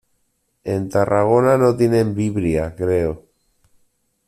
En 0.63 0.89
Tarragona 0.89 1.59
no 1.59 1.77
tienen 1.77 2.15
Vibria, 2.15 2.75
creo. 2.75 3.23